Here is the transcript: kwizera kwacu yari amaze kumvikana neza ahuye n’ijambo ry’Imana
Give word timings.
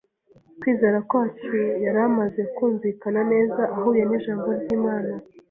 kwizera 0.59 0.97
kwacu 1.09 1.53
yari 1.85 1.99
amaze 2.09 2.41
kumvikana 2.55 3.21
neza 3.31 3.61
ahuye 3.75 4.03
n’ijambo 4.05 4.47
ry’Imana 4.59 5.13